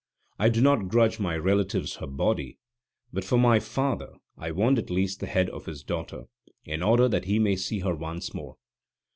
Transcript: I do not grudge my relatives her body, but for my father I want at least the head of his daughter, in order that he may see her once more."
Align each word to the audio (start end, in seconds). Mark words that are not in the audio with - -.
I 0.39 0.49
do 0.49 0.61
not 0.61 0.87
grudge 0.87 1.19
my 1.19 1.37
relatives 1.37 1.97
her 1.97 2.07
body, 2.07 2.57
but 3.13 3.23
for 3.23 3.37
my 3.37 3.59
father 3.59 4.15
I 4.35 4.49
want 4.49 4.79
at 4.79 4.89
least 4.89 5.19
the 5.19 5.27
head 5.27 5.47
of 5.51 5.67
his 5.67 5.83
daughter, 5.83 6.23
in 6.65 6.81
order 6.81 7.07
that 7.07 7.25
he 7.25 7.37
may 7.37 7.55
see 7.55 7.81
her 7.81 7.93
once 7.93 8.33
more." 8.33 8.57